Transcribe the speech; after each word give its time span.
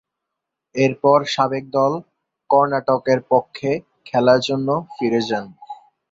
এরপর 0.75 1.19
সাবেক 1.33 1.63
দল 1.77 1.93
কর্ণাটকের 2.49 3.19
পক্ষে 3.31 3.71
খেলার 4.05 4.39
জন্য 4.47 4.67
ফিরে 4.93 5.21
যান। 5.29 5.45